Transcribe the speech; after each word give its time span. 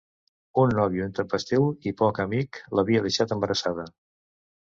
Un 0.61 0.71
nòvio 0.77 1.03
intempestiu 1.09 1.67
i 1.91 1.93
poc 2.01 2.21
amic 2.25 2.59
l'havia 2.79 3.05
deixat 3.09 3.35
embarassada. 3.37 3.87